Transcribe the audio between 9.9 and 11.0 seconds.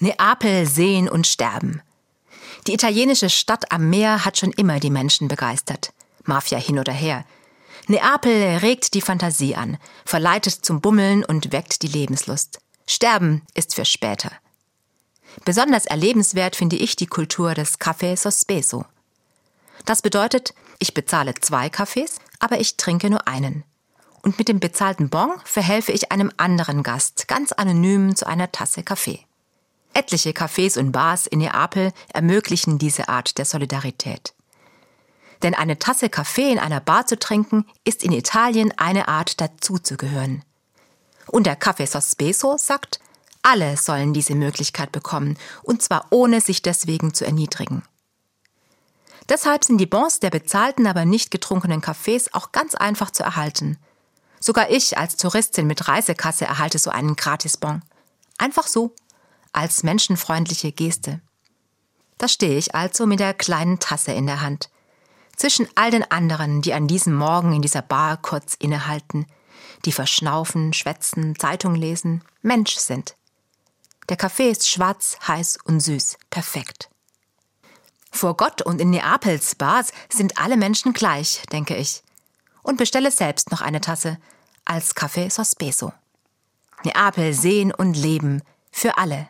verleitet zum